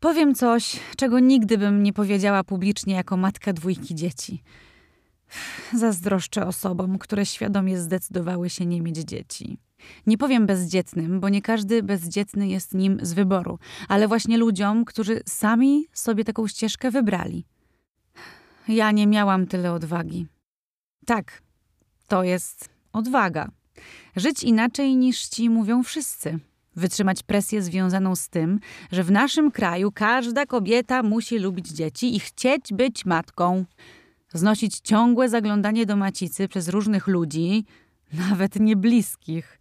Powiem 0.00 0.34
coś, 0.34 0.80
czego 0.96 1.18
nigdy 1.18 1.58
bym 1.58 1.82
nie 1.82 1.92
powiedziała 1.92 2.44
publicznie 2.44 2.94
jako 2.94 3.16
matka 3.16 3.52
dwójki 3.52 3.94
dzieci. 3.94 4.42
Zazdroszczę 5.74 6.46
osobom, 6.46 6.98
które 6.98 7.26
świadomie 7.26 7.78
zdecydowały 7.78 8.50
się 8.50 8.66
nie 8.66 8.82
mieć 8.82 8.96
dzieci. 8.96 9.58
Nie 10.06 10.18
powiem 10.18 10.46
bezdzietnym, 10.46 11.20
bo 11.20 11.28
nie 11.28 11.42
każdy 11.42 11.82
bezdzietny 11.82 12.48
jest 12.48 12.74
nim 12.74 12.98
z 13.02 13.12
wyboru, 13.12 13.58
ale 13.88 14.08
właśnie 14.08 14.38
ludziom, 14.38 14.84
którzy 14.84 15.20
sami 15.26 15.86
sobie 15.92 16.24
taką 16.24 16.46
ścieżkę 16.46 16.90
wybrali. 16.90 17.44
Ja 18.68 18.90
nie 18.90 19.06
miałam 19.06 19.46
tyle 19.46 19.72
odwagi. 19.72 20.26
Tak, 21.06 21.42
to 22.08 22.22
jest 22.22 22.68
odwaga. 22.92 23.48
Żyć 24.16 24.42
inaczej 24.42 24.96
niż 24.96 25.28
ci 25.28 25.50
mówią 25.50 25.82
wszyscy. 25.82 26.38
Wytrzymać 26.78 27.22
presję 27.22 27.62
związaną 27.62 28.16
z 28.16 28.28
tym, 28.28 28.60
że 28.92 29.04
w 29.04 29.10
naszym 29.10 29.50
kraju 29.50 29.92
każda 29.92 30.46
kobieta 30.46 31.02
musi 31.02 31.38
lubić 31.38 31.68
dzieci 31.68 32.16
i 32.16 32.20
chcieć 32.20 32.72
być 32.72 33.04
matką. 33.04 33.64
Znosić 34.32 34.80
ciągłe 34.80 35.28
zaglądanie 35.28 35.86
do 35.86 35.96
macicy 35.96 36.48
przez 36.48 36.68
różnych 36.68 37.06
ludzi, 37.06 37.64
nawet 38.30 38.60
niebliskich. 38.60 39.60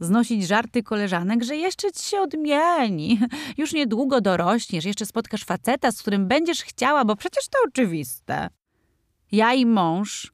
Znosić 0.00 0.46
żarty 0.46 0.82
koleżanek, 0.82 1.44
że 1.44 1.56
jeszcze 1.56 1.92
ci 1.92 2.02
się 2.02 2.20
odmieni. 2.20 3.20
Już 3.58 3.72
niedługo 3.72 4.20
dorośniesz, 4.20 4.84
jeszcze 4.84 5.06
spotkasz 5.06 5.44
faceta, 5.44 5.92
z 5.92 6.00
którym 6.00 6.28
będziesz 6.28 6.62
chciała, 6.62 7.04
bo 7.04 7.16
przecież 7.16 7.48
to 7.48 7.58
oczywiste. 7.68 8.48
Ja 9.32 9.54
i 9.54 9.66
mąż 9.66 10.32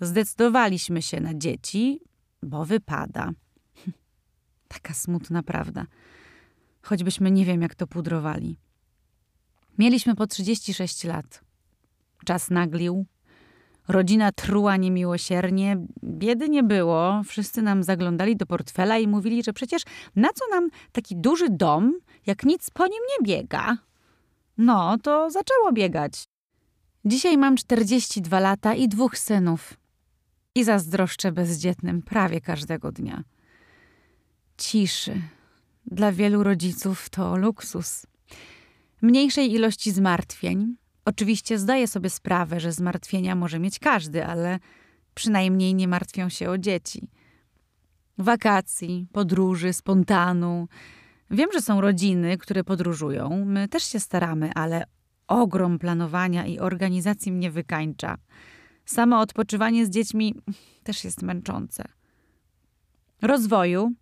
zdecydowaliśmy 0.00 1.02
się 1.02 1.20
na 1.20 1.34
dzieci, 1.34 2.00
bo 2.42 2.64
wypada. 2.64 3.30
Taka 4.84 4.94
smutna 4.94 5.42
prawda. 5.42 5.86
Choćbyśmy 6.82 7.30
nie 7.30 7.44
wiem, 7.44 7.62
jak 7.62 7.74
to 7.74 7.86
pudrowali. 7.86 8.58
Mieliśmy 9.78 10.14
po 10.14 10.26
36 10.26 11.04
lat. 11.04 11.40
Czas 12.24 12.50
naglił. 12.50 13.06
Rodzina 13.88 14.32
truła 14.32 14.76
niemiłosiernie. 14.76 15.76
Biedy 16.04 16.48
nie 16.48 16.62
było. 16.62 17.22
Wszyscy 17.26 17.62
nam 17.62 17.82
zaglądali 17.82 18.36
do 18.36 18.46
portfela 18.46 18.98
i 18.98 19.08
mówili, 19.08 19.42
że 19.42 19.52
przecież 19.52 19.82
na 20.16 20.28
co 20.34 20.44
nam 20.50 20.68
taki 20.92 21.16
duży 21.16 21.50
dom, 21.50 21.92
jak 22.26 22.44
nic 22.44 22.70
po 22.70 22.86
nim 22.86 23.02
nie 23.10 23.26
biega. 23.26 23.76
No, 24.58 24.98
to 25.02 25.30
zaczęło 25.30 25.72
biegać. 25.72 26.24
Dzisiaj 27.04 27.38
mam 27.38 27.56
42 27.56 28.40
lata 28.40 28.74
i 28.74 28.88
dwóch 28.88 29.18
synów. 29.18 29.74
I 30.54 30.64
zazdroszczę 30.64 31.32
bezdzietnym 31.32 32.02
prawie 32.02 32.40
każdego 32.40 32.92
dnia. 32.92 33.24
Ciszy. 34.58 35.22
Dla 35.86 36.12
wielu 36.12 36.42
rodziców 36.42 37.10
to 37.10 37.36
luksus. 37.36 38.06
Mniejszej 39.02 39.52
ilości 39.52 39.92
zmartwień. 39.92 40.76
Oczywiście 41.04 41.58
zdaję 41.58 41.88
sobie 41.88 42.10
sprawę, 42.10 42.60
że 42.60 42.72
zmartwienia 42.72 43.34
może 43.34 43.58
mieć 43.58 43.78
każdy, 43.78 44.26
ale 44.26 44.58
przynajmniej 45.14 45.74
nie 45.74 45.88
martwią 45.88 46.28
się 46.28 46.50
o 46.50 46.58
dzieci. 46.58 47.08
Wakacji, 48.18 49.06
podróży, 49.12 49.72
spontanu. 49.72 50.68
Wiem, 51.30 51.48
że 51.52 51.60
są 51.60 51.80
rodziny, 51.80 52.38
które 52.38 52.64
podróżują. 52.64 53.44
My 53.46 53.68
też 53.68 53.84
się 53.84 54.00
staramy, 54.00 54.50
ale 54.54 54.84
ogrom 55.26 55.78
planowania 55.78 56.46
i 56.46 56.58
organizacji 56.58 57.32
mnie 57.32 57.50
wykańcza. 57.50 58.16
Samo 58.84 59.20
odpoczywanie 59.20 59.86
z 59.86 59.90
dziećmi 59.90 60.34
też 60.82 61.04
jest 61.04 61.22
męczące. 61.22 61.84
Rozwoju. 63.22 63.92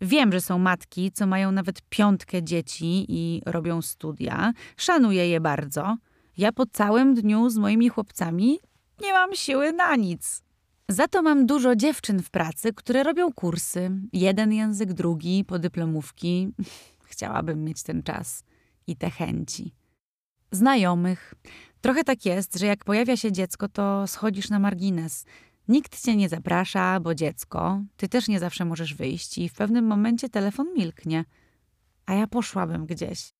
Wiem, 0.00 0.32
że 0.32 0.40
są 0.40 0.58
matki, 0.58 1.12
co 1.12 1.26
mają 1.26 1.52
nawet 1.52 1.82
piątkę 1.88 2.42
dzieci 2.42 3.06
i 3.08 3.42
robią 3.46 3.82
studia. 3.82 4.52
Szanuję 4.76 5.28
je 5.28 5.40
bardzo. 5.40 5.96
Ja 6.36 6.52
po 6.52 6.66
całym 6.66 7.14
dniu 7.14 7.50
z 7.50 7.58
moimi 7.58 7.88
chłopcami 7.88 8.58
nie 9.02 9.12
mam 9.12 9.34
siły 9.34 9.72
na 9.72 9.96
nic. 9.96 10.42
Za 10.88 11.08
to 11.08 11.22
mam 11.22 11.46
dużo 11.46 11.76
dziewczyn 11.76 12.22
w 12.22 12.30
pracy, 12.30 12.72
które 12.72 13.02
robią 13.02 13.32
kursy. 13.32 13.90
Jeden 14.12 14.52
język, 14.52 14.92
drugi, 14.92 15.44
podyplomówki. 15.44 16.48
Chciałabym 17.10 17.64
mieć 17.64 17.82
ten 17.82 18.02
czas 18.02 18.44
i 18.86 18.96
te 18.96 19.10
chęci. 19.10 19.74
Znajomych. 20.50 21.34
Trochę 21.80 22.04
tak 22.04 22.26
jest, 22.26 22.58
że 22.58 22.66
jak 22.66 22.84
pojawia 22.84 23.16
się 23.16 23.32
dziecko, 23.32 23.68
to 23.68 24.06
schodzisz 24.06 24.50
na 24.50 24.58
margines. 24.58 25.24
Nikt 25.68 26.02
cię 26.04 26.16
nie 26.16 26.28
zaprasza, 26.28 27.00
bo 27.00 27.14
dziecko. 27.14 27.82
Ty 27.96 28.08
też 28.08 28.28
nie 28.28 28.38
zawsze 28.40 28.64
możesz 28.64 28.94
wyjść 28.94 29.38
i 29.38 29.48
w 29.48 29.52
pewnym 29.52 29.86
momencie 29.86 30.28
telefon 30.28 30.66
milknie. 30.76 31.24
A 32.06 32.14
ja 32.14 32.26
poszłabym 32.26 32.86
gdzieś. 32.86 33.32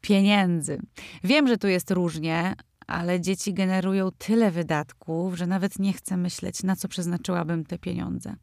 Pieniędzy. 0.00 0.80
Wiem, 1.24 1.48
że 1.48 1.58
tu 1.58 1.68
jest 1.68 1.90
różnie, 1.90 2.54
ale 2.86 3.20
dzieci 3.20 3.54
generują 3.54 4.10
tyle 4.18 4.50
wydatków, 4.50 5.34
że 5.34 5.46
nawet 5.46 5.78
nie 5.78 5.92
chcę 5.92 6.16
myśleć, 6.16 6.62
na 6.62 6.76
co 6.76 6.88
przeznaczyłabym 6.88 7.64
te 7.64 7.78
pieniądze. 7.78 8.36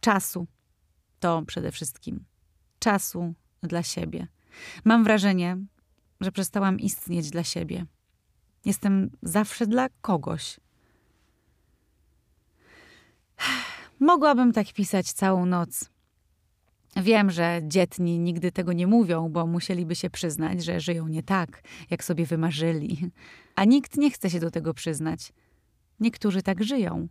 Czasu. 0.00 0.46
To 1.20 1.42
przede 1.46 1.72
wszystkim. 1.72 2.24
Czasu 2.78 3.34
dla 3.62 3.82
siebie. 3.82 4.26
Mam 4.84 5.04
wrażenie, 5.04 5.56
że 6.20 6.32
przestałam 6.32 6.80
istnieć 6.80 7.30
dla 7.30 7.44
siebie. 7.44 7.86
Jestem 8.64 9.10
zawsze 9.22 9.66
dla 9.66 9.88
kogoś. 10.00 10.60
Mogłabym 14.00 14.52
tak 14.52 14.72
pisać 14.72 15.12
całą 15.12 15.46
noc. 15.46 15.90
Wiem, 16.96 17.30
że 17.30 17.60
dzietni 17.62 18.18
nigdy 18.18 18.52
tego 18.52 18.72
nie 18.72 18.86
mówią, 18.86 19.28
bo 19.28 19.46
musieliby 19.46 19.94
się 19.94 20.10
przyznać, 20.10 20.64
że 20.64 20.80
żyją 20.80 21.08
nie 21.08 21.22
tak, 21.22 21.62
jak 21.90 22.04
sobie 22.04 22.26
wymarzyli. 22.26 23.10
A 23.56 23.64
nikt 23.64 23.96
nie 23.96 24.10
chce 24.10 24.30
się 24.30 24.40
do 24.40 24.50
tego 24.50 24.74
przyznać. 24.74 25.32
Niektórzy 26.00 26.42
tak 26.42 26.64
żyją. 26.64 27.08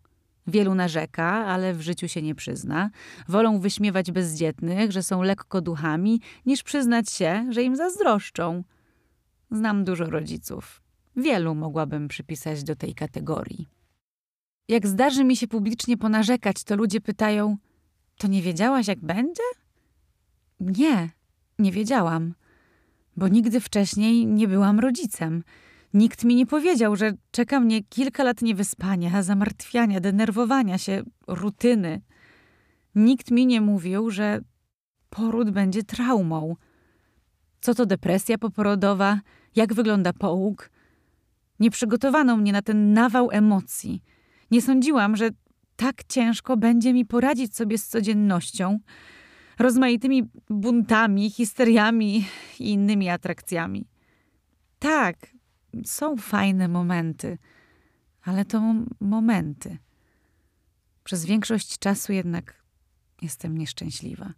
Wielu 0.47 0.75
narzeka, 0.75 1.45
ale 1.45 1.73
w 1.73 1.81
życiu 1.81 2.07
się 2.07 2.21
nie 2.21 2.35
przyzna. 2.35 2.89
Wolą 3.27 3.59
wyśmiewać 3.59 4.11
bezdzietnych, 4.11 4.91
że 4.91 5.03
są 5.03 5.21
lekko 5.21 5.61
duchami, 5.61 6.21
niż 6.45 6.63
przyznać 6.63 7.11
się, 7.11 7.47
że 7.49 7.63
im 7.63 7.75
zazdroszczą. 7.75 8.63
Znam 9.51 9.83
dużo 9.83 10.05
rodziców. 10.05 10.81
Wielu 11.15 11.55
mogłabym 11.55 12.07
przypisać 12.07 12.63
do 12.63 12.75
tej 12.75 12.95
kategorii. 12.95 13.67
Jak 14.67 14.87
zdarzy 14.87 15.23
mi 15.23 15.37
się 15.37 15.47
publicznie 15.47 15.97
ponarzekać, 15.97 16.63
to 16.63 16.75
ludzie 16.75 17.01
pytają: 17.01 17.57
To 18.17 18.27
nie 18.27 18.41
wiedziałaś, 18.41 18.87
jak 18.87 18.99
będzie? 18.99 19.43
Nie, 20.59 21.09
nie 21.59 21.71
wiedziałam, 21.71 22.33
bo 23.17 23.27
nigdy 23.27 23.59
wcześniej 23.59 24.25
nie 24.27 24.47
byłam 24.47 24.79
rodzicem. 24.79 25.43
Nikt 25.93 26.23
mi 26.23 26.35
nie 26.35 26.45
powiedział, 26.45 26.95
że 26.95 27.13
czeka 27.31 27.59
mnie 27.59 27.83
kilka 27.83 28.23
lat 28.23 28.41
niewyspania, 28.41 29.23
zamartwiania, 29.23 29.99
denerwowania 29.99 30.77
się, 30.77 31.03
rutyny. 31.27 32.01
Nikt 32.95 33.31
mi 33.31 33.45
nie 33.45 33.61
mówił, 33.61 34.09
że 34.09 34.39
poród 35.09 35.51
będzie 35.51 35.83
traumą. 35.83 36.55
Co 37.61 37.75
to 37.75 37.85
depresja 37.85 38.37
poporodowa? 38.37 39.19
Jak 39.55 39.73
wygląda 39.73 40.13
połóg? 40.13 40.69
Nie 41.59 41.71
przygotowano 41.71 42.37
mnie 42.37 42.51
na 42.51 42.61
ten 42.61 42.93
nawał 42.93 43.31
emocji. 43.31 44.01
Nie 44.53 44.61
sądziłam, 44.61 45.15
że 45.15 45.29
tak 45.75 46.03
ciężko 46.03 46.57
będzie 46.57 46.93
mi 46.93 47.05
poradzić 47.05 47.55
sobie 47.55 47.77
z 47.77 47.87
codziennością, 47.87 48.79
rozmaitymi 49.59 50.23
buntami, 50.49 51.29
histeriami 51.29 52.25
i 52.59 52.71
innymi 52.71 53.09
atrakcjami. 53.09 53.87
Tak, 54.79 55.15
są 55.85 56.17
fajne 56.17 56.67
momenty, 56.67 57.37
ale 58.21 58.45
to 58.45 58.75
momenty. 58.99 59.77
Przez 61.03 61.25
większość 61.25 61.79
czasu 61.79 62.13
jednak 62.13 62.63
jestem 63.21 63.57
nieszczęśliwa. 63.57 64.33